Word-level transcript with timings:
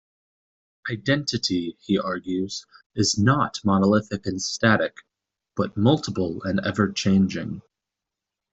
Identity, 0.89 1.77
he 1.79 1.99
argues, 1.99 2.65
is 2.95 3.19
not 3.19 3.59
monolithic 3.63 4.25
and 4.25 4.41
static; 4.41 4.97
but 5.55 5.77
multiple 5.77 6.41
and 6.41 6.59
ever-changing. 6.65 7.61